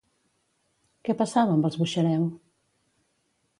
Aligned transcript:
Què 1.09 1.15
passava 1.19 1.53
amb 1.57 1.69
els 1.71 1.79
Buxareu? 1.83 2.27